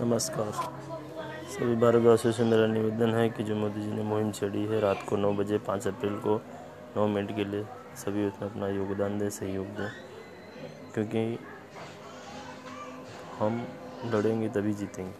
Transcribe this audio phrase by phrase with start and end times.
[0.00, 0.50] नमस्कार।
[1.50, 5.04] सभी भारतवासियों से मेरा निवेदन है कि जो मोदी जी ने मुहिम छेड़ी है रात
[5.08, 6.36] को नौ बजे पाँच अप्रैल को
[6.96, 7.64] नौ मिनट के लिए
[7.96, 9.90] सभी उसमें अपना योगदान दें, सहयोग दें।
[10.94, 11.38] क्योंकि
[13.38, 13.68] हम
[14.04, 15.14] लड़ेंगे तभी जीतेंगे।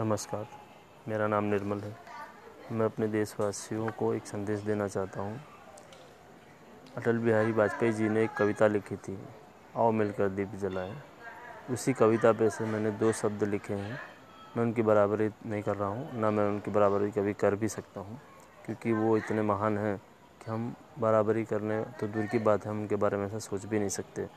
[0.00, 0.46] नमस्कार,
[1.08, 1.96] मेरा नाम निर्मल है।
[2.72, 5.40] मैं अपने देशवासियों को एक संदेश देना चाहता हूँ।
[6.96, 9.16] अटल बिहारी वाजपेयी जी ने एक कविता लिखी थी,
[9.76, 10.94] आओ मिलकर दीप जलाएँ।
[11.72, 13.98] उसी कविता पे से मैंने दो शब्द लिखे हैं।
[14.56, 18.00] मैं उनकी बराबरी नहीं कर रहा हूँ, ना मैं उनकी बराबरी कभी कर भी सकता
[18.00, 18.18] हूँ,
[18.66, 19.96] क्योंकि वो इतने महान हैं
[20.40, 23.64] कि हम बराबरी करने तो दूर की बात है, हम उनके बारे में ऐसा सोच
[23.64, 24.28] भी नहीं सकते।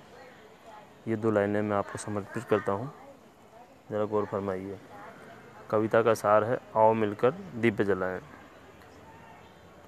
[1.08, 2.92] ये दो लाइनें मैं आपको समर्पित करता हूँ।
[3.92, 4.80] ज़रा गौर फरमाइए।
[5.70, 8.20] कविता का सार है, आओ मिलकर दीप जलाएँ।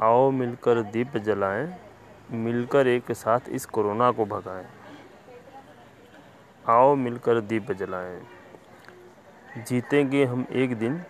[0.01, 1.67] आओ मिलकर दीप जलाएँ।
[2.31, 4.65] मिलकर एक साथ इस कोरोना को भगाएँ।
[6.69, 8.19] आओ मिलकर दीप जलाएँ।
[9.57, 11.01] जीतेंगे हम एक दिन,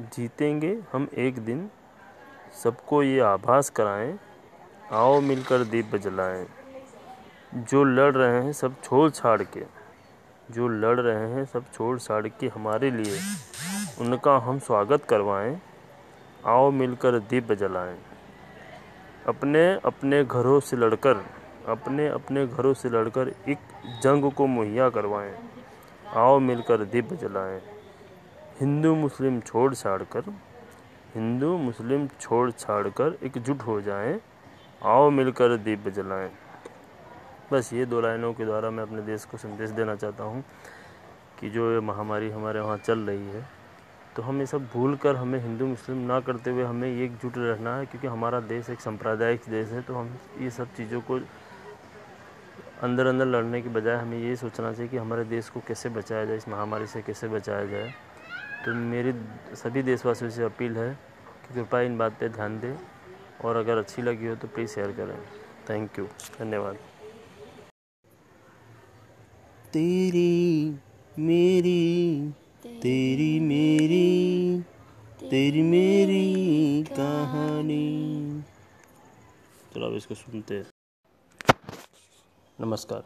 [0.00, 1.68] जीतेंगे हम एक दिन।
[2.64, 4.18] सबको ये आभास कराएँ,
[4.92, 6.46] आओ मिलकर दीप जलाएँ।
[7.54, 9.64] जो लड़ रहे हैं सब छोड़ छाड़ के,
[10.50, 13.18] जो लड़ रहे हैं सब छोड़ छाड़ के हमारे लिए,
[14.00, 15.60] उनका हम स्वागत करवाएँ।
[16.46, 17.98] आओ मिलकर दीप जलाएँ।
[19.28, 21.22] अपने अपने घरों से लड़कर,
[21.68, 23.58] अपने अपने घरों से लड़कर एक
[24.02, 25.34] जंग को मुहैया करवाएँ।
[26.16, 27.60] आओ मिलकर दीप जलाएँ।
[28.60, 30.30] हिंदू मुस्लिम छोड़ छाड़ कर
[31.14, 34.20] हिंदू मुस्लिम छोड़ छाड़ कर एकजुट हो जाएँ।
[34.82, 36.30] आओ मिलकर दीप जलाएँ।
[37.52, 40.44] बस ये दो लाइनों के द्वारा मैं अपने देश को संदेश देना चाहता हूँ
[41.40, 43.46] कि जो ये महामारी हमारे वहाँ चल रही है
[44.16, 47.76] तो हम ये सब भूल कर हमें हिंदू, मुस्लिम ना करते हुए हमें एकजुट रहना
[47.76, 51.18] है, क्योंकि हमारा देश एक सांप्रदायिक देश है तो हम ये सब चीज़ों को
[52.82, 56.24] अंदर अंदर लड़ने के बजाय हमें ये सोचना चाहिए कि हमारे देश को कैसे बचाया
[56.24, 57.92] जाए, इस महामारी से कैसे बचाया जाए।
[58.64, 59.12] तो मेरी
[59.56, 62.74] सभी देशवासियों से अपील है कि कृपया इन बात पर ध्यान दें
[63.44, 65.16] और अगर अच्छी लगी हो तो प्लीज़ शेयर करें।
[65.70, 66.04] थैंक यू
[66.38, 66.76] धन्यवाद।
[69.72, 70.78] तेरी,
[71.18, 72.32] मेरी
[72.82, 74.60] तेरी मेरी
[75.30, 78.42] तेरी मेरी कहानी।
[79.74, 80.66] चलो अब इसको सुनते हैं।
[82.60, 83.04] नमस्कार।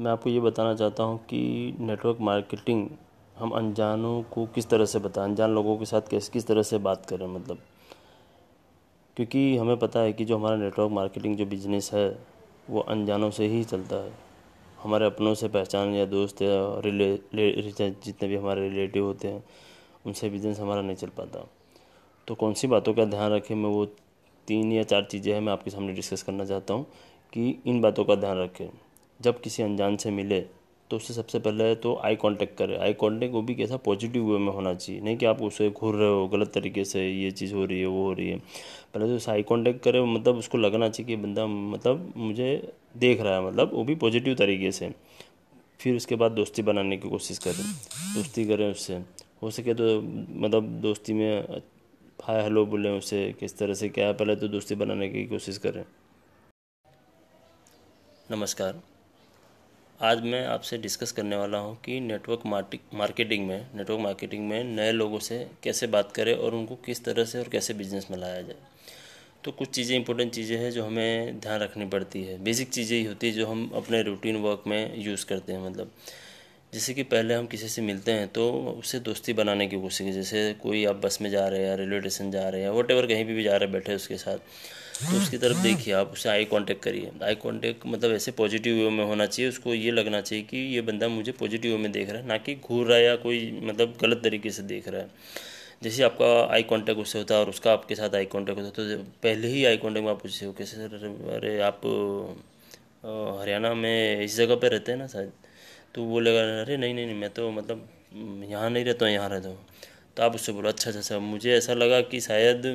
[0.00, 2.88] मैं आपको ये बताना चाहता हूँ कि नेटवर्क मार्केटिंग
[3.36, 6.78] हम अनजानों को किस तरह से बताएँ, अनजान लोगों के साथ कैसे, किस तरह से
[6.78, 7.58] बात करें मतलब?
[9.16, 12.18] क्योंकि हमें पता है कि जो हमारा नेटवर्क मार्केटिंग जो बिज़नेस है,
[12.70, 14.29] वो अनजानों से ही चलता है।
[14.82, 19.42] हमारे अपनों से पहचान या दोस्त या रिले जितने भी हमारे रिलेटिव होते हैं,
[20.06, 21.46] उनसे बिज़नेस हमारा नहीं चल पाता।
[22.28, 23.84] तो कौन सी बातों का ध्यान रखें, मैं वो
[24.48, 26.86] तीन या चार चीज़ें हैं मैं आपके सामने डिस्कस करना चाहता हूँ
[27.32, 28.68] कि इन बातों का ध्यान रखें।
[29.20, 30.40] जब किसी अनजान से मिले
[30.90, 34.38] तो उससे सबसे पहले तो आई कांटेक्ट करें। आई कांटेक्ट वो भी कैसा पॉजिटिव वे
[34.38, 37.54] में होना चाहिए। नहीं कि आप उसे घूर रहे हो, गलत तरीके से ये चीज़
[37.54, 38.38] हो रही है, वो हो रही है।
[38.94, 43.20] पहले तो उसे आई कांटेक्ट करें मतलब उसको लगना चाहिए कि बंदा मतलब मुझे देख
[43.20, 44.92] रहा है मतलब वो भी पॉजिटिव तरीके से।
[45.80, 47.64] फिर उसके बाद दोस्ती बनाने की कोशिश करें।
[48.14, 49.02] दोस्ती करें उससे।
[49.42, 50.00] हो सके तो
[50.40, 51.60] मतलब दोस्ती में
[52.22, 55.58] हाय हेलो बोलें उससे किस तरह से क्या है, पहले तो दोस्ती बनाने की कोशिश
[55.58, 55.84] करें।
[58.30, 58.80] नमस्कार।
[60.00, 62.42] आज मैं आपसे डिस्कस करने वाला हूँ कि नेटवर्क
[62.94, 67.24] मार्केटिंग में नेटवर्क मार्केटिंग में नए लोगों से कैसे बात करें और उनको किस तरह
[67.24, 68.56] से और कैसे बिज़नेस में लाया जाए।
[69.44, 73.04] तो कुछ चीज़ें इंपॉर्टेंट चीज़ें हैं जो हमें ध्यान रखनी पड़ती है। बेसिक चीज़ें ही
[73.04, 75.92] होती है जो हम अपने रूटीन वर्क में यूज़ करते हैं मतलब।
[76.72, 80.52] जैसे कि पहले हम किसी से मिलते हैं तो उससे दोस्ती बनाने की कोशिश जैसे
[80.62, 83.24] कोई आप बस में जा रहे हैं या रेलवे स्टेशन जा रहे हैं वट कहीं
[83.24, 84.38] भी, भी जा रहे हैं बैठे उसके साथ।
[85.00, 88.90] तो उसकी तरफ़ देखिए, आप उससे आई कांटेक्ट करिए। आई कांटेक्ट मतलब ऐसे पॉजिटिव वे
[88.90, 92.10] में होना चाहिए, उसको ये लगना चाहिए कि ये बंदा मुझे पॉजिटिव वे में देख
[92.10, 95.00] रहा है, ना कि घूर रहा है या कोई मतलब गलत तरीके से देख रहा
[95.00, 95.08] है।
[95.82, 98.96] जैसे आपका आई कांटेक्ट उससे होता है और उसका आपके साथ आई कांटेक्ट होता है
[98.96, 101.06] तो पहले ही आई कांटेक्ट में आप पूछते हो कैसे सर,
[101.36, 101.80] अरे आप
[103.40, 105.32] हरियाणा में इस जगह पे रहते हैं ना शायद?
[105.94, 107.88] तो वो लगा, अरे नहीं नहीं नहीं, मैं तो मतलब
[108.50, 109.58] यहाँ नहीं रहता हूँ, यहाँ रहता हूँ।
[110.16, 112.66] तो आप उससे बोलो अच्छा अच्छा अच्छा मुझे ऐसा लगा कि शायद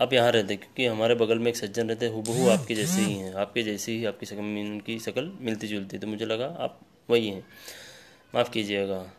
[0.00, 3.34] आप यहाँ रहते क्योंकि हमारे बगल में एक सज्जन रहते हूबहू आपके जैसे ही हैं,
[3.34, 7.46] आपके जैसे ही आपकी शक्ल उनकी शक्ल मिलती जुलती तो मुझे लगा आप वही हैं।
[8.34, 9.12] माफ़ कीजिएगा।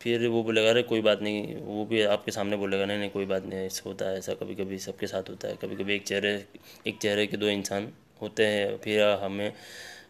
[0.00, 3.24] फिर वो बोलेगा, अरे, कोई बात नहीं। वो भी आपके सामने बोलेगा, नहीं नहीं, कोई
[3.24, 6.02] बात नहीं, ऐसा होता है, ऐसा कभी कभी सबके साथ होता है। कभी कभी एक
[6.02, 6.46] चेहरे
[6.86, 7.92] एक चेहरे के दो इंसान
[8.22, 9.52] होते हैं, फिर हमें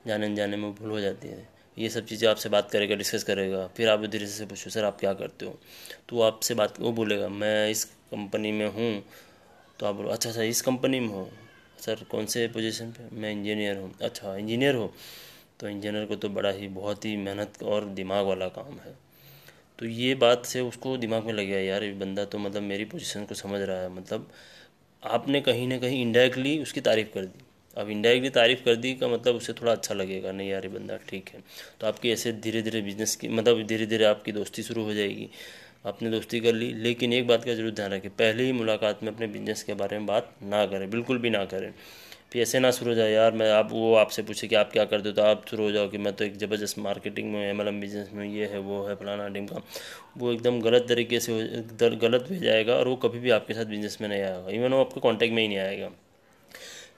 [0.06, 1.48] जाने जाने में भूल हो जाती है।
[1.78, 5.00] ये सब चीज़ें आपसे बात करेगा, डिस्कस करेगा, फिर आप धीरे से पूछो, सर, आप
[5.00, 5.58] क्या करते हो?
[6.08, 9.04] तो आपसे बात, वो बोलेगा, मैं इस कंपनी में हूँ
[9.80, 11.30] तो आप बोलो अच्छा अच्छा इस कंपनी में हो।
[11.80, 13.16] सर, कौन से पोजीशन पे?
[13.16, 14.92] मैं इंजीनियर हूँ। अच्छा इंजीनियर हो?
[15.60, 18.94] तो इंजीनियर को तो बड़ा ही, बहुत ही मेहनत और दिमाग वाला काम है।
[19.78, 22.84] तो ये बात से उसको दिमाग में लग गया, यार, ये बंदा तो मतलब मेरी
[22.84, 24.30] पोजीशन को समझ रहा है। मतलब
[25.04, 27.44] आपने कहीं ना कहीं इनडायरेक्टली उसकी तारीफ़ कर दी।
[27.76, 30.96] अब इनडायरेक्टली तारीफ़ कर दी का मतलब उसे थोड़ा अच्छा लगेगा, नहीं यार, ये बंदा
[30.96, 31.40] ठीक है।
[31.80, 35.30] तो आपकी ऐसे धीरे धीरे बिज़नेस की मतलब धीरे धीरे आपकी दोस्ती शुरू हो जाएगी।
[35.84, 39.12] आपने दोस्ती कर ली। लेकिन एक बात का ज़रूर ध्यान रखें, पहले ही मुलाकात में
[39.12, 41.72] अपने बिज़नेस के बारे में बात ना करें, बिल्कुल भी ना करें।
[42.32, 44.84] फिर ऐसे ना शुरू हो जाए, यार, मैं आप, वो आपसे पूछे कि आप क्या
[44.84, 47.80] करते हो तो आप शुरू हो जाओ कि मैं तो एक ज़बरदस्त मार्केटिंग में एम
[47.80, 49.62] बिज़नेस में ये है, वो है, फलाना डिम का।
[50.18, 51.32] वो एकदम गलत तरीके से
[51.96, 54.80] गलत हो जाएगा और वो कभी भी आपके साथ बिज़नेस में नहीं आएगा। इवन वो
[54.80, 55.90] आपके कॉन्टैक्ट में ही नहीं आएगा।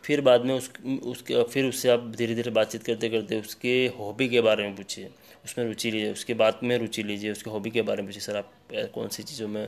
[0.04, 0.70] फिर बाद में उस,
[1.04, 5.10] उसके, फिर उससे आप धीरे धीरे बातचीत करते करते उसके हॉबी के बारे में पूछिए।
[5.44, 8.36] उसमें रुचि लीजिए, उसके बात में रुचि लीजिए, उसके हॉबी के बारे में पूछिए। सर,
[8.36, 8.52] आप
[8.94, 9.64] कौन सी चीज़ों में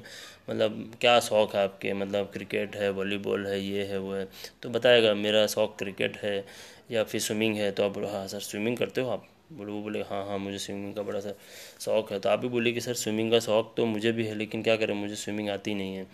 [0.51, 1.93] मतलब क्या शौक़ है आपके?
[1.93, 4.29] मतलब क्रिकेट है, वॉलीबॉल है, ये है, वो है।
[4.63, 6.45] तो बताएगा, मेरा शौक़ क्रिकेट है
[6.91, 9.27] या फिर स्विमिंग है तो आप बोलो हाँ सर, स्विमिंग करते हो आप?
[9.53, 11.33] बोले, वो बोले हाँ हाँ मुझे स्विमिंग का बड़ा सा
[11.81, 14.35] शौक़ है। तो आप भी बोलिए कि, सर, स्विमिंग का शौक़ तो मुझे भी है,
[14.35, 16.07] लेकिन क्या करें, मुझे स्विमिंग आती नहीं है।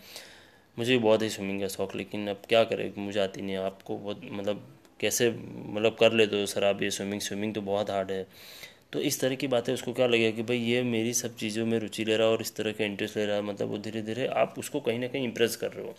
[0.76, 2.93] मुझे बहुत ही स्विमिंग का शौक़, लेकिन अब क्या करें?
[2.99, 4.67] मुझे आती नहीं आपको बहुत मतलब
[5.00, 8.26] कैसे मतलब कर ले तो सर आप ये स्विमिंग स्विमिंग तो बहुत हार्ड है।
[8.92, 11.78] तो इस तरह की बातें उसको क्या लगेगा कि भाई ये मेरी सब चीज़ों में
[11.78, 14.02] रुचि ले रहा है और इस तरह का इंटरेस्ट ले रहा है मतलब वो धीरे
[14.02, 15.94] धीरे आप उसको कहीं ना कहीं इंप्रेस कर रहे हो।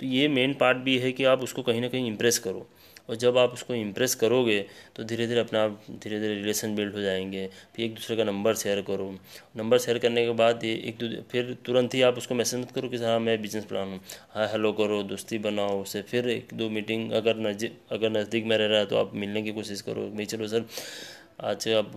[0.00, 2.66] तो ये मेन पार्ट भी है कि आप उसको कहीं ना कहीं इंप्रेस करो।
[3.08, 4.58] और जब आप उसको इम्प्रेस करोगे
[4.96, 7.46] तो धीरे धीरे अपना आप धीरे धीरे रिलेशन बिल्ड हो जाएँगे,
[7.76, 9.10] फिर एक दूसरे का नंबर शेयर करो।
[9.56, 12.88] नंबर शेयर करने के बाद ये एक फिर तुरंत ही आप उसको मैसेज मत करो
[12.88, 14.00] कि हाँ मैं बिज़नेस प्लान हूँ।
[14.30, 18.56] हाँ हेलो करो, दोस्ती बनाओ, उससे फिर एक दो मीटिंग अगर नज़दीक अगर नज़दीक में
[18.58, 20.64] रह रहा है तो आप मिलने की कोशिश करो भाई चलो सर
[21.38, 21.90] आज आप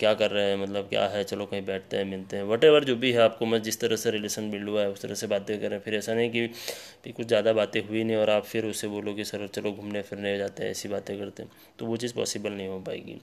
[0.00, 0.56] क्या कर रहे हैं?
[0.56, 1.22] मतलब क्या है?
[1.24, 4.10] चलो कहीं बैठते हैं मिलते हैं वट जो भी है आपको मैं जिस तरह से
[4.10, 6.46] रिलेशन बिल्ड हुआ है उस तरह से बातें करें फिर ऐसा नहीं कि,
[7.04, 10.02] कि कुछ ज़्यादा बातें हुई नहीं और आप फिर उससे बोलो कि सर चलो घूमने
[10.02, 13.20] फिरने जाते हैं ऐसी बातें करते हैं। तो वो चीज़ पॉसिबल नहीं हो पाएगी।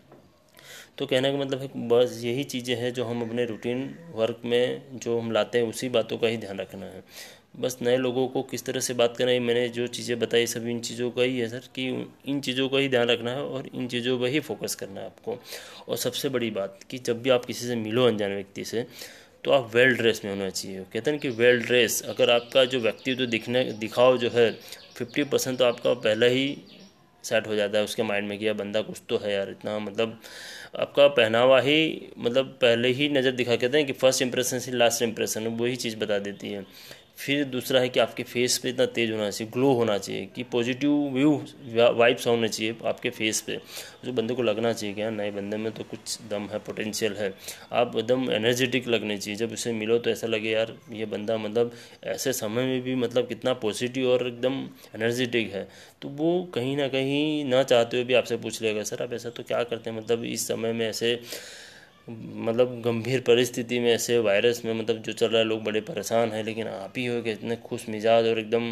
[0.97, 4.99] तो कहने का मतलब है बस यही चीज़ें हैं जो हम अपने रूटीन वर्क में
[4.99, 7.03] जो हम लाते हैं उसी बातों का ही ध्यान रखना है।
[7.53, 10.67] बस नए लोगों को किस तरह से बात करना है मैंने जो चीज़ें बताई, सब
[10.67, 11.87] इन चीज़ों का ही है सर, कि
[12.25, 15.05] इन चीज़ों का ही ध्यान रखना है और इन चीज़ों पर ही फोकस करना है
[15.05, 15.37] आपको।
[15.87, 18.85] और सबसे बड़ी बात कि जब भी आप किसी से मिलो अनजान व्यक्ति से
[19.43, 22.79] तो आप वेल ड्रेस में होना चाहिए, कहते हैं कि वेल ड्रेस अगर आपका जो
[22.79, 24.51] व्यक्तित्व तो दिखने दिखाओ जो है
[24.97, 26.57] फिफ्टी परसेंट तो आपका पहले ही
[27.23, 29.77] सेट हो जाता है उसके माइंड में कि यार बंदा कुछ तो है यार, इतना
[29.79, 30.19] मतलब
[30.79, 35.01] आपका पहनावा ही मतलब पहले ही नज़र दिखा, कहते हैं कि फ़र्स्ट इंप्रेशन से लास्ट
[35.01, 36.65] इंप्रेशन वही चीज़ बता देती है।
[37.19, 40.43] फिर दूसरा है कि आपके फेस पे इतना तेज़ होना चाहिए ग्लो होना चाहिए, कि
[40.43, 41.31] पॉजिटिव व्यू
[41.95, 43.57] वाइब्स होने चाहिए आपके फेस पे।
[44.05, 47.33] जो बंदे को लगना चाहिए कि नए बंदे में तो कुछ दम है पोटेंशियल है।
[47.71, 51.71] आप एकदम एनर्जेटिक लगने चाहिए। जब उसे मिलो तो ऐसा लगे, यार, ये बंदा मतलब
[52.03, 54.63] ऐसे समय में भी मतलब कितना पॉजिटिव और एकदम
[54.95, 55.67] एनर्जेटिक है।
[56.01, 59.29] तो वो कहीं ना कहीं ना चाहते हुए भी आपसे पूछ लेगा, सर, आप ऐसा
[59.29, 59.97] तो क्या करते हैं?
[59.97, 61.19] मतलब इस समय में ऐसे
[62.07, 66.31] मतलब गंभीर परिस्थिति में, ऐसे वायरस में मतलब जो चल रहा है, लोग बड़े परेशान
[66.31, 68.69] हैं, लेकिन आप ही हो कि इतने खुश मिजाज और एकदम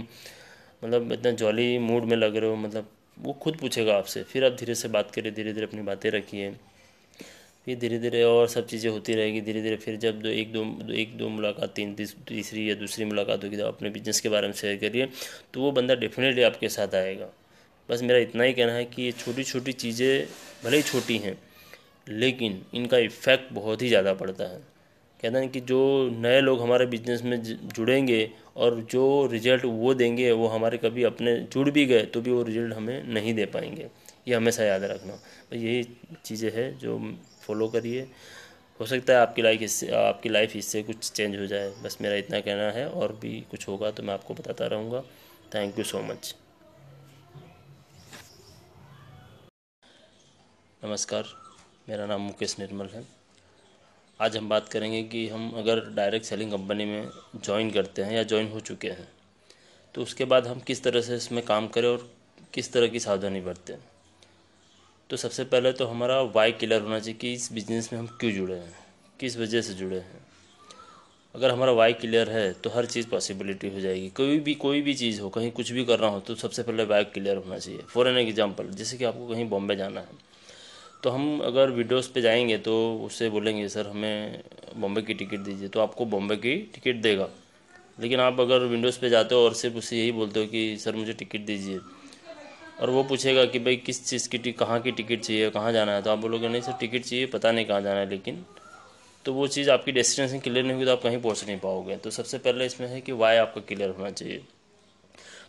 [0.84, 4.58] मतलब इतना जॉली मूड में लग रहे हो मतलब वो खुद पूछेगा आपसे। फिर आप
[4.60, 6.52] धीरे से बात करिए धीरे धीरे अपनी बातें रखिए।
[7.68, 10.94] फिर धीरे धीरे और सब चीज़ें होती रहेगी धीरे धीरे फिर जब दो, एक दो
[10.94, 11.96] एक दो मुलाकात, तीन
[12.28, 15.08] तीसरी या दूसरी मुलाकात होगी तो अपने बिज़नेस के बारे में शेयर करिए
[15.54, 17.30] तो वो बंदा डेफिनेटली आपके साथ आएगा।
[17.90, 20.28] बस मेरा इतना ही कहना है कि ये छोटी छोटी चीज़ें,
[20.64, 21.38] भले ही छोटी हैं
[22.10, 24.60] लेकिन इनका इफ़ेक्ट बहुत ही ज़्यादा पड़ता है।
[25.20, 30.32] कहते हैं कि जो नए लोग हमारे बिज़नेस में जुड़ेंगे और जो रिज़ल्ट वो देंगे,
[30.32, 33.88] वो हमारे कभी अपने जुड़ भी गए तो भी वो रिज़ल्ट हमें नहीं दे पाएँगे।
[34.28, 35.14] ये हमेशा याद रखना।
[35.50, 35.84] तो यही
[36.26, 37.00] चीज़ें हैं जो
[37.42, 38.08] फॉलो करिए।
[38.80, 42.16] हो सकता है आपकी लाइफ इससे, आपकी लाइफ इससे कुछ चेंज हो जाए। बस मेरा
[42.16, 45.04] इतना कहना है और भी कुछ होगा तो मैं आपको बताता रहूँगा।
[45.56, 46.36] थैंक यू सो मच
[50.82, 51.47] नमस्कार।
[51.88, 53.04] मेरा नाम मुकेश निर्मल है।
[54.20, 58.24] आज हम बात करेंगे कि हम अगर डायरेक्ट सेलिंग कंपनी में ज्वाइन करते हैं या
[58.24, 59.08] ज्वाइन हो चुके हैं
[59.96, 62.08] तो उसके बाद हम किस तरह से इसमें काम करें और
[62.54, 63.76] किस तरह की सावधानी बरतें।
[65.10, 68.32] तो सबसे पहले तो हमारा वाई क्लियर होना चाहिए कि इस बिज़नेस में हम क्यों
[68.34, 68.76] जुड़े हैं,
[69.20, 70.22] किस वजह से जुड़े हैं।
[71.36, 74.94] अगर हमारा वाई क्लियर है तो हर चीज़ पॉसिबिलिटी हो जाएगी। कोई भी कोई भी
[74.96, 78.08] चीज़ हो, कहीं कुछ भी करना हो तो सबसे पहले वाई क्लियर होना चाहिए। फॉर
[78.08, 80.26] एन एग्ज़ाम्पल जैसे कि आपको कहीं बॉम्बे जाना है
[81.04, 84.44] तो हम अगर वीडियोस पे जाएँगे तो उससे बोलेंगे, सर, हमें
[84.76, 87.30] बॉम्बे की टिकट दीजिए। तो आपको बॉम्बे की टिकट देगा।
[88.00, 90.96] लेकिन आप अगर विंडोज़ पे जाते हो और सिर्फ़ उससे यही बोलते हो कि, सर,
[90.96, 91.80] मुझे टिकट दीजिए।
[92.82, 96.02] और वो पूछेगा कि, भाई, किस चीज़ की कहाँ की टिकट चाहिए, कहाँ जाना है?
[96.02, 98.46] तो आप बोलोगे, नहीं, सर, टिकट चाहिए, पता नहीं कहाँ जाना है। लेकिन
[99.26, 102.10] तो वो चीज़ आपकी डेस्टिनेशन क्लियर नहीं होगी तो आप कहीं पहुँच नहीं पाओगे। तो
[102.10, 104.42] सबसे पहले इसमें है कि वाई आपका क्लियर होना चाहिए।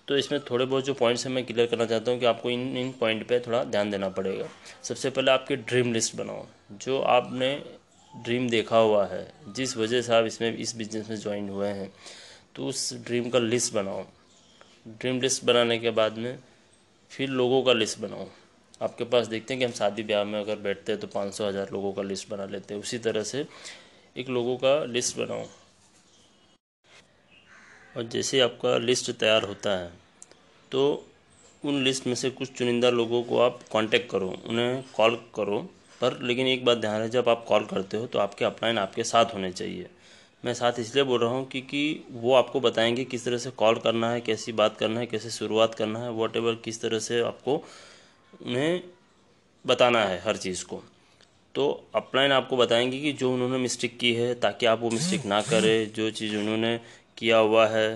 [0.09, 2.77] तो इसमें थोड़े बहुत जो पॉइंट्स हैं, मैं क्लियर करना चाहता हूँ कि आपको इन
[2.79, 4.49] इन पॉइंट पे थोड़ा ध्यान देना पड़ेगा।
[4.83, 7.55] सबसे पहले आपकी ड्रीम लिस्ट बनाओ। जो आपने
[8.15, 11.91] ड्रीम देखा हुआ है, जिस वजह से आप इसमें, इस बिज़नेस में ज्वाइन हुए हैं
[12.55, 14.05] तो उस ड्रीम का लिस्ट बनाओ।
[14.91, 16.39] ड्रीम लिस्ट बनाने के बाद में
[17.11, 18.27] फिर लोगों का लिस्ट बनाओ।
[18.81, 21.47] आपके पास देखते हैं कि हम शादी ब्याह में अगर बैठते हैं तो पाँच सौ
[21.49, 23.47] हज़ार लोगों का लिस्ट बना लेते हैं। उसी तरह से
[24.17, 25.45] एक लोगों का लिस्ट बनाओ।
[27.97, 29.91] और जैसे आपका लिस्ट तैयार होता है
[30.73, 30.83] तो
[31.63, 35.59] उन लिस्ट में से कुछ चुनिंदा लोगों को आप कांटेक्ट करो, उन्हें कॉल करो।
[36.01, 39.05] पर लेकिन एक बात ध्यान है जब आप कॉल करते हो तो आपके अपलाइन आपके
[39.05, 39.87] साथ होने चाहिए।
[40.45, 44.11] मैं साथ इसलिए बोल रहा हूँ क्योंकि वो आपको बताएँगे किस तरह से कॉल करना
[44.11, 47.57] है, कैसी बात करना है, कैसे शुरुआत करना है वॉट एवर किस तरह से आपको
[48.47, 48.83] उन्हें
[49.65, 50.83] बताना है हर चीज़ को।
[51.55, 55.41] तो अपलाइन आपको बताएँगे कि जो उन्होंने मिस्टेक की है, ताकि आप वो मिस्टेक ना
[55.43, 56.77] करें, जो चीज़ उन्होंने
[57.19, 57.89] किया हुआ है।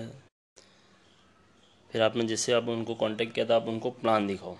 [1.91, 4.55] फिर आपने जैसे आप उनको कांटेक्ट किया था, आप उनको प्लान दिखाओ।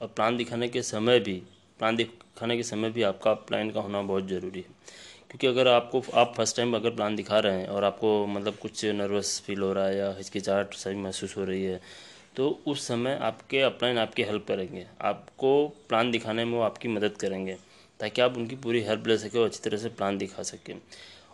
[0.00, 1.34] और प्लान दिखाने के समय भी
[1.78, 4.78] प्लान दिखाने के समय भी आपका प्लान का होना बहुत ज़रूरी है।
[5.30, 8.84] क्योंकि अगर आपको, आप फ़र्स्ट टाइम अगर प्लान दिखा रहे हैं और आपको मतलब कुछ
[8.84, 11.80] नर्वस फील हो रहा है या हिचकिचाहट सही महसूस हो रही है
[12.36, 15.52] तो उस समय आपके अपलाइन आपकी हेल्प करेंगे। आपको
[15.88, 17.56] प्लान दिखाने में वो आपकी मदद करेंगे,
[18.00, 20.74] ताकि आप उनकी पूरी हेल्प ले सकें और अच्छी तरह से प्लान दिखा सकें।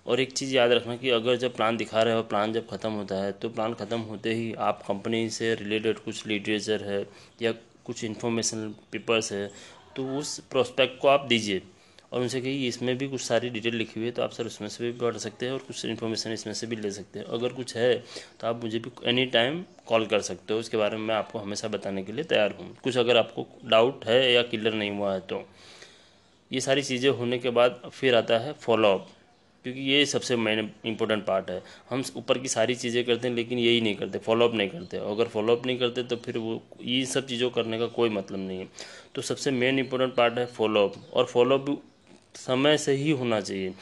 [0.07, 2.91] और एक चीज़ याद रखना कि अगर जब प्लान दिखा रहे हो प्लान जब ख़त्म
[2.93, 7.05] होता है तो प्लान ख़त्म होते ही आप कंपनी से रिलेटेड कुछ लिटरेचर है
[7.43, 7.53] या
[7.87, 9.51] कुछ इन्फॉर्मेशन पेपर्स है
[9.97, 11.63] तो उस प्रोस्पेक्ट को आप दीजिए।
[12.13, 14.69] और उनसे कही इसमें भी कुछ सारी डिटेल लिखी हुई है तो आप सर उसमें
[14.69, 17.53] से भी पढ़ सकते हैं और कुछ इन्फॉर्मेशन इसमें से भी ले सकते हैं। अगर
[17.53, 17.95] कुछ है
[18.41, 21.39] तो आप मुझे भी एनी टाइम कॉल कर सकते हो। उसके बारे में मैं आपको
[21.39, 25.13] हमेशा बताने के लिए तैयार हूँ। कुछ अगर आपको डाउट है या क्लियर नहीं हुआ
[25.15, 25.43] है तो।
[26.51, 29.09] ये सारी चीज़ें होने के बाद फिर आता है फॉलोअप
[29.67, 33.59] क्योंकि ये सबसे मेन इंपॉर्टेंट पार्ट है। हम ऊपर की सारी चीज़ें करते हैं, लेकिन
[33.59, 37.27] यही नहीं करते फॉलोअप नहीं करते। अगर फॉलोअप नहीं करते तो फिर वो, ये सब
[37.27, 38.69] चीज़ों करने का कोई मतलब नहीं है।
[39.15, 41.83] तो सबसे मेन इंपॉर्टेंट पार्ट है फॉलोअप और फॉलोअप
[42.37, 43.73] समय से ही होना चाहिए।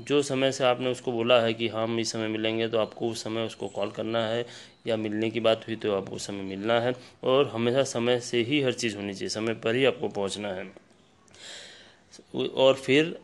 [0.00, 3.22] जो समय से आपने उसको बोला है कि हम इस समय मिलेंगे तो आपको उस
[3.24, 4.44] समय उसको कॉल करना है,
[4.86, 8.42] या मिलने की बात हुई तो आपको उस समय मिलना है। और हमेशा समय से
[8.42, 10.70] ही हर चीज़ होनी चाहिए, समय पर ही आपको पहुँचना है।
[12.56, 13.18] और फिर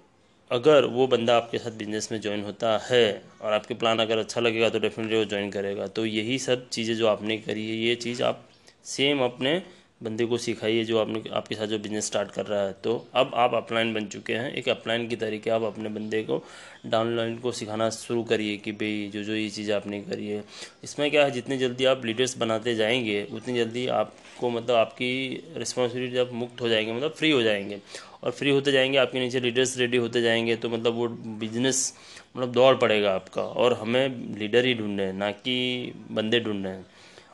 [0.50, 4.40] अगर वो बंदा आपके साथ बिज़नेस में ज्वाइन होता है और आपके प्लान अगर अच्छा
[4.40, 7.94] लगेगा तो डेफिनेटली वो ज्वाइन करेगा। तो यही सब चीज़ें जो आपने करी है, ये
[7.94, 8.44] चीज़ आप
[8.84, 9.62] सेम अपने
[10.00, 13.30] बंदे को सिखाइए जो आपने, आपके साथ जो बिज़नेस स्टार्ट कर रहा है। तो अब
[13.34, 16.42] आप अपलाइन बन चुके हैं। एक अपलाइन की तरीके आप अपने बंदे को
[16.86, 20.44] डाउनलाइन को सिखाना शुरू करिए कि भाई जो जो ये चीज़ आपने करी है।
[20.84, 21.30] इसमें क्या है?
[21.30, 26.68] जितनी जल्दी आप लीडर्स बनाते जाएँगे, उतनी जल्दी आपको मतलब आपकी रिस्पॉन्सिबिलिटी आप मुक्त हो
[26.68, 27.80] जाएँगे मतलब फ्री हो जाएँगे।
[28.24, 31.08] और फ्री होते जाएँगे, आपके नीचे लीडर्स रेडी होते जाएँगे तो मतलब वो
[31.38, 31.94] बिज़नेस
[32.36, 36.86] मतलब दौड़ पड़ेगा आपका। और हमें लीडर ही ढूँढने हैं, ना कि बंदे ढूँढने हैं।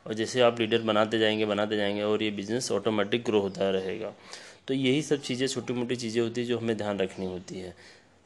[0.07, 4.13] और जैसे आप लीडर बनाते जाएँगे बनाते जाएँगे और ये बिज़नेस ऑटोमेटिक ग्रो होता रहेगा।
[4.69, 7.75] तो यही सब चीज़ें छोटी मोटी चीज़ें होती है जो हमें ध्यान रखनी होती है।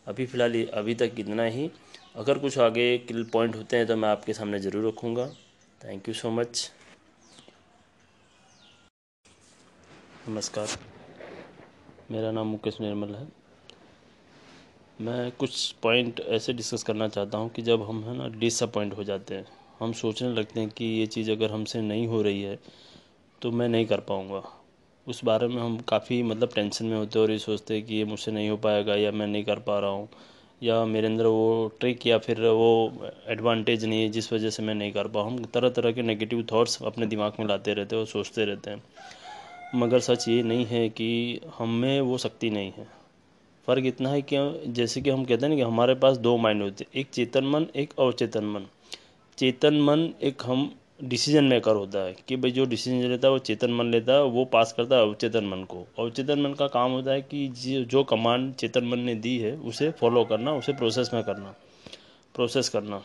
[0.06, 1.70] अभी फ़िलहाल अभी तक इतना ही।
[2.16, 5.26] अगर कुछ आगे किल पॉइंट होते हैं तो मैं आपके सामने ज़रूर रखूँगा।
[5.80, 6.70] थैंक यू सो मच
[10.28, 10.68] नमस्कार।
[12.10, 13.26] मेरा नाम मुकेश निर्मल है।
[15.00, 19.04] मैं कुछ पॉइंट ऐसे डिस्कस करना चाहता हूँ कि जब हम, है ना डिसअपॉइंट हो
[19.04, 19.46] जाते हैं।
[19.80, 22.58] हम सोचने लगते हैं कि ये चीज़ अगर हमसे नहीं हो रही है
[23.42, 24.42] तो मैं नहीं कर पाऊँगा।
[25.06, 27.94] उस बारे में हम काफ़ी मतलब टेंशन में होते हैं और ये सोचते हैं कि
[27.94, 30.08] ये मुझसे नहीं हो पाएगा या मैं नहीं कर पा रहा हूँ,
[30.62, 34.74] या मेरे अंदर वो ट्रिक या फिर वो एडवांटेज नहीं है जिस वजह से मैं
[34.74, 38.00] नहीं कर पाऊँ। हम तरह तरह के नेगेटिव थॉट्स अपने दिमाग में लाते रहते हैं
[38.00, 38.82] और सोचते रहते हैं।
[39.74, 42.86] मगर सच ये नहीं है कि हमें वो शक्ति नहीं है।
[43.68, 44.36] फ़र्क इतना है कि
[44.68, 47.44] जैसे कि हम कहते हैं ना कि हमारे पास दो माइंड होते हैं, एक चेतन
[47.44, 48.66] मन, एक अवचेतन मन।
[49.38, 50.70] चेतन मन एक हम
[51.04, 54.22] डिसीज़न मेकर होता है कि भाई जो डिसीज़न लेता है, वो चेतन मन लेता है,
[54.24, 57.48] वो पास करता है अवचेतन मन को। अवचेतन मन का काम होता है कि
[57.88, 61.54] जो कमांड चेतन मन ने दी है, उसे फॉलो करना, उसे प्रोसेस में करना
[62.34, 63.02] प्रोसेस करना।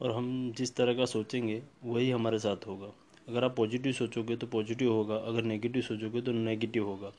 [0.00, 2.92] और हम जिस तरह का सोचेंगे, वही हमारे साथ होगा।
[3.28, 7.12] अगर आप पॉजिटिव सोचोगे तो पॉजिटिव होगा, अगर नेगेटिव सोचोगे तो नेगेटिव होगा।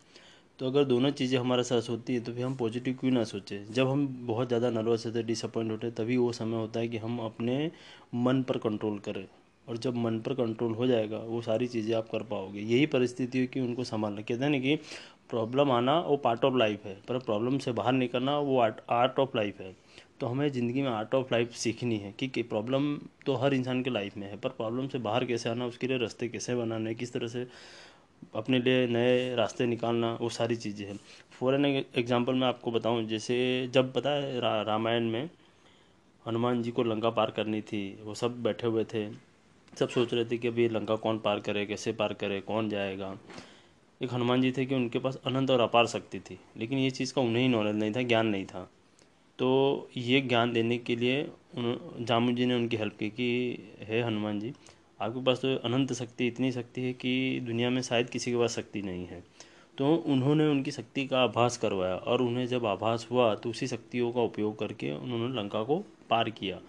[0.60, 3.74] तो अगर दोनों चीज़ें हमारे साथ होती है तो फिर हम पॉजिटिव क्यों ना सोचें?
[3.74, 7.20] जब हम बहुत ज़्यादा नर्वस होते डिसअपॉइंट होते, तभी वो समय होता है कि हम
[7.20, 7.72] अपने
[8.16, 9.26] मन पर कंट्रोल करें।
[9.68, 13.40] और जब मन पर कंट्रोल हो जाएगा, वो सारी चीज़ें आप कर पाओगे। यही परिस्थिति
[13.40, 14.76] है कि उनको संभालना। कहते हैं ना कि
[15.30, 19.38] प्रॉब्लम आना, वो पार्ट ऑफ़ लाइफ है, पर प्रॉब्लम से बाहर निकलना, वो आर्ट ऑफ़
[19.38, 19.76] लाइफ है।
[20.20, 22.96] तो हमें ज़िंदगी में आर्ट ऑफ़ लाइफ सीखनी है, कि प्रॉब्लम
[23.26, 25.98] तो हर इंसान के लाइफ में है, पर प्रॉब्लम से बाहर कैसे आना, उसके लिए
[25.98, 27.48] रास्ते कैसे बनाने किस तरह से
[28.36, 31.00] अपने लिए नए रास्ते निकालना वो सारी चीज़ें हैं।
[31.32, 33.36] फॉर एन एग्ज़ाम्पल मैं आपको बताऊँ जैसे
[33.74, 35.30] जब पता है रा, रामायण में
[36.26, 39.08] हनुमान जी को लंका पार करनी थी वो सब बैठे हुए थे
[39.74, 43.18] सब सोच रहे थे कि अभी लंका कौन पार करे कैसे पार करे कौन जाएगा।
[44.02, 47.14] एक हनुमान जी थे कि उनके पास अनंत और अपार शक्ति थी लेकिन ये चीज़
[47.14, 48.70] का उन्हें ही नॉलेज नहीं था ज्ञान नहीं था।
[49.40, 53.28] तो ये ज्ञान देने के लिए जामू जी ने उनकी हेल्प की कि
[53.82, 54.54] हे हनुमान जी
[55.00, 58.56] आपके पास तो अनंत शक्ति इतनी शक्ति है कि दुनिया में शायद किसी के पास
[58.56, 59.24] शक्ति नहीं है।
[59.78, 64.12] तो उन्होंने उनकी शक्ति का आभास करवाया और उन्हें जब आभास हुआ तो उसी शक्तियों
[64.12, 65.78] का उपयोग करके उन्होंने लंका को
[66.10, 66.60] पार किया।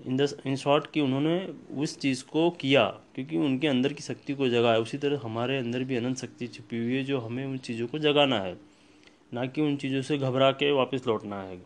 [0.00, 1.36] इन द, इन शॉर्ट कि उन्होंने
[1.76, 5.84] उस चीज़ को किया, क्योंकि उनके अंदर की शक्ति को जगाया। उसी तरह हमारे अंदर
[5.84, 8.56] भी अनंत शक्ति छुपी हुई है जो हमें उन चीज़ों को जगाना है,
[9.34, 11.60] ना कि उन चीज़ों से घबरा के वापस लौटना है।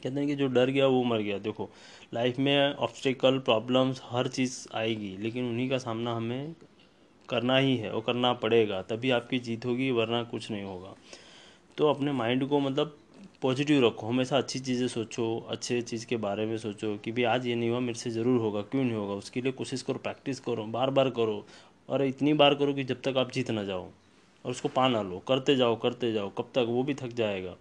[0.00, 1.68] कहते हैं कि जो डर गया वो मर गया। देखो
[2.14, 6.54] लाइफ में ऑब्स्टिकल प्रॉब्लम्स हर चीज़ आएगी, लेकिन उन्हीं का सामना हमें
[7.28, 10.94] करना ही है और करना पड़ेगा, तभी आपकी जीत होगी, वरना कुछ नहीं होगा।
[11.78, 12.96] तो अपने माइंड को मतलब
[13.42, 17.46] पॉजिटिव रखो, हमेशा अच्छी चीज़ें सोचो, अच्छे चीज़ के बारे में सोचो कि भाई आज
[17.46, 20.40] ये नहीं हुआ, मेरे से ज़रूर होगा, क्यों नहीं होगा, उसके लिए कोशिश करो प्रैक्टिस
[20.40, 21.46] करो बार बार करो,
[21.88, 23.88] और इतनी बार करो कि जब तक आप जीत ना जाओ,
[24.44, 27.56] और उसको पा ना लो, करते जाओ करते जाओ, कब तक वो भी थक जाएगा।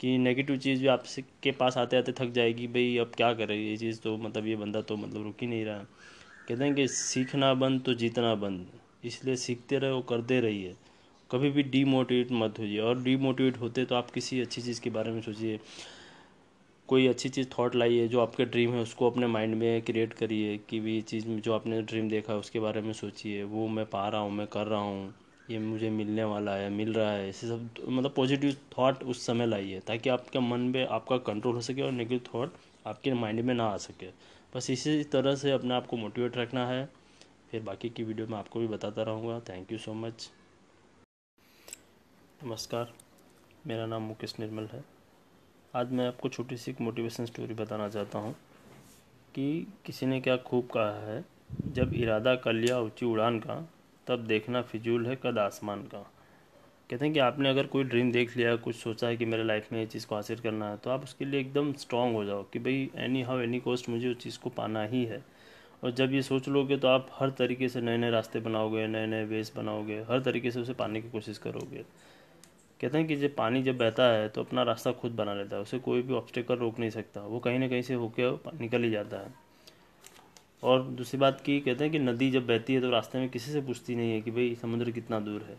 [0.00, 3.56] कि नेगेटिव चीज़ भी आपसे के पास आते आते थक जाएगी, भाई, अब क्या करें?
[3.56, 5.78] ये चीज़ तो मतलब ये बंदा तो मतलब रुक ही नहीं रहा।
[6.48, 8.66] कहते हैं कि, सीखना बंद तो जीतना बंद।
[9.04, 10.76] इसलिए सीखते रहो, करते रहिए।
[11.30, 15.10] कभी भी डीमोटिवेट मत होइए। और डीमोटिवेट होते तो आप किसी अच्छी चीज़ के बारे
[15.10, 15.60] में सोचिए।
[16.88, 20.58] कोई अच्छी चीज़ थॉट लाइए जो आपके ड्रीम है, उसको अपने माइंड में क्रिएट करिए
[20.58, 23.86] कि भी ये चीज़ जो आपने ड्रीम देखा है, उसके बारे में सोचिए। वो मैं
[23.86, 25.14] पा रहा हूँ, मैं कर रहा हूँ।
[25.50, 29.46] ये मुझे मिलने वाला है, मिल रहा है, ऐसे सब मतलब पॉजिटिव थॉट उस समय
[29.46, 32.52] लाइए ताकि आपके मन में आपका कंट्रोल हो सके और नेगेटिव थॉट
[32.86, 34.08] आपके माइंड में ना आ सके।
[34.54, 36.88] बस इसी तरह से अपने आप को मोटिवेट रखना है।
[37.50, 40.30] फिर बाकी की वीडियो में आपको भी बताता रहूँगा। थैंक यू सो मच
[42.44, 42.92] नमस्कार।
[43.66, 44.84] मेरा नाम मुकेश निर्मल है।
[45.74, 48.32] आज मैं आपको छोटी सी एक मोटिवेशन स्टोरी बताना चाहता हूँ
[49.34, 51.24] कि किसी ने क्या खूब कहा है,
[51.66, 53.60] जब इरादा कर लिया ऊँची उड़ान का
[54.10, 55.98] तब देखना फिजूल है कद आसमान का।
[56.90, 59.72] कहते हैं कि आपने अगर कोई ड्रीम देख लिया, कुछ सोचा है कि मेरे लाइफ
[59.72, 62.42] में ये चीज़ को हासिल करना है तो आप उसके लिए एकदम स्ट्रांग हो जाओ
[62.42, 65.22] कि भाई एनी हाउ एनी कॉस्ट मुझे उस चीज़ को पाना ही है।
[65.84, 69.06] और जब ये सोच लोगे तो आप हर तरीके से नए नए रास्ते बनाओगे नए
[69.06, 71.84] नए वेस बनाओगे, हर तरीके से उसे पाने की कोशिश करोगे।
[72.80, 75.62] कहते हैं कि जब पानी जब बहता है तो अपना रास्ता खुद बना लेता है,
[75.62, 78.90] उसे कोई भी ऑब्स्टेकल रोक नहीं सकता, वो कहीं ना कहीं से होकर निकल ही
[78.90, 79.32] जाता है।
[80.62, 83.52] और दूसरी बात की कहते हैं कि नदी जब बहती है तो रास्ते में किसी
[83.52, 85.56] से पूछती नहीं है कि भाई समुद्र कितना दूर है।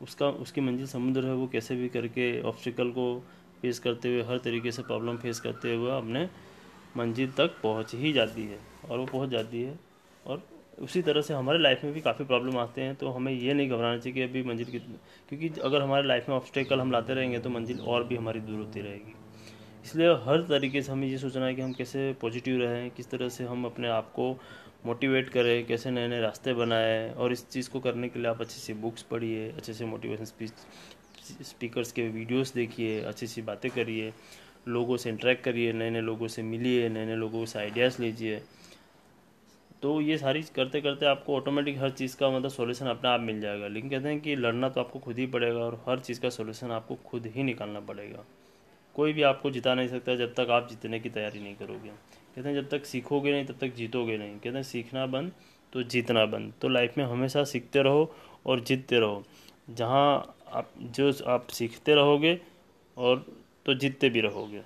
[0.00, 3.22] उसका, उसकी मंजिल समुद्र है, वो कैसे भी करके ऑब्स्टिकल को
[3.62, 6.28] फेस करते हुए, हर तरीके से प्रॉब्लम फेस करते हुए अपने
[6.96, 8.58] मंजिल तक पहुँच ही जाती है
[8.90, 9.78] और वो पहुँच जाती है।
[10.26, 10.42] और
[10.82, 13.68] उसी तरह से हमारे लाइफ में भी काफ़ी प्रॉब्लम आते हैं तो हमें ये नहीं
[13.70, 14.94] घबराना चाहिए कि अभी मंजिल कितनी
[15.28, 18.58] क्योंकि अगर हमारे लाइफ में ऑब्स्टेकल हम लाते रहेंगे तो मंजिल और भी हमारी दूर
[18.58, 19.14] होती रहेगी।
[19.84, 23.28] इसलिए हर तरीके से हमें ये सोचना है कि हम कैसे पॉजिटिव रहें, किस तरह
[23.28, 24.30] से हम अपने आप को
[24.86, 28.40] मोटिवेट करें, कैसे नए नए रास्ते बनाएँ और इस चीज़ को करने के लिए आप
[28.40, 30.52] अच्छे से बुक्स पढ़िए, अच्छे से मोटिवेशन स्पीच
[31.42, 34.12] स्पीकर्स के वीडियोस देखिए, अच्छी सी बातें करिए,
[34.68, 38.40] लोगों से इंटरेक्ट करिए नए नए लोगों से मिलिए नए नए लोगों से आइडियाज़ लीजिए।
[39.82, 43.40] तो ये सारी करते करते आपको ऑटोमेटिक हर चीज़ का मतलब सोल्यूशन अपने आप मिल
[43.40, 46.28] जाएगा। लेकिन कहते हैं कि लड़ना तो आपको खुद ही पड़ेगा और हर चीज़ का
[46.30, 48.24] सोल्यूशन आपको खुद ही निकालना पड़ेगा।
[48.94, 51.88] कोई भी आपको जिता नहीं सकता जब तक आप जीतने की तैयारी नहीं करोगे।
[52.36, 55.32] कहते हैं, जब तक सीखोगे नहीं, तब तक जीतोगे नहीं। कहते हैं, सीखना बंद
[55.72, 58.14] तो जीतना बंद। तो लाइफ में हमेशा सीखते रहो
[58.46, 59.24] और जीतते रहो।
[59.70, 62.40] जहाँ आप, जो आप सीखते रहोगे
[62.98, 63.26] और
[63.66, 64.58] तो जीतते भी रहोगे।